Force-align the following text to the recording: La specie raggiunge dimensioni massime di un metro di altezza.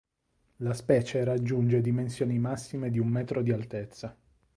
La 0.63 0.73
specie 0.73 1.23
raggiunge 1.23 1.79
dimensioni 1.79 2.39
massime 2.39 2.89
di 2.89 2.97
un 2.97 3.07
metro 3.07 3.43
di 3.43 3.51
altezza. 3.51 4.17